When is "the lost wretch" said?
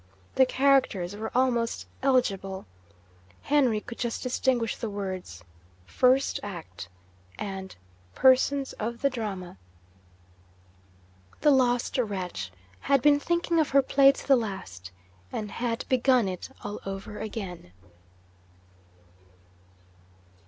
11.41-12.51